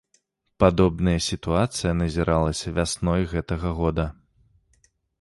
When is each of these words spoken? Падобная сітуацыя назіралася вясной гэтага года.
Падобная 0.63 1.13
сітуацыя 1.25 1.91
назіралася 2.01 2.67
вясной 2.81 3.31
гэтага 3.37 3.69
года. 3.85 4.11